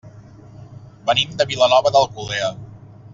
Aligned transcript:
Venim 1.09 1.37
de 1.41 1.47
Vilanova 1.51 1.91
d'Alcolea. 1.97 2.53